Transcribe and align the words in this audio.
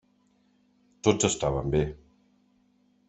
Tots 1.07 1.29
estaven 1.29 1.69
bé. 1.77 1.85